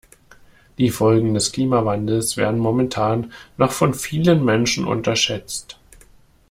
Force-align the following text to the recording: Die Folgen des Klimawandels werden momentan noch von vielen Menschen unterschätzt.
Die 0.79 0.89
Folgen 0.89 1.35
des 1.35 1.51
Klimawandels 1.51 2.35
werden 2.35 2.59
momentan 2.59 3.31
noch 3.57 3.71
von 3.71 3.93
vielen 3.93 4.43
Menschen 4.43 4.85
unterschätzt. 4.87 5.77